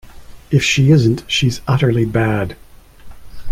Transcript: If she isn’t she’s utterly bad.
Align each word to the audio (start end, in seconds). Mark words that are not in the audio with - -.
If 0.49 0.63
she 0.63 0.89
isn’t 0.89 1.23
she’s 1.27 1.61
utterly 1.67 2.05
bad. 2.05 2.55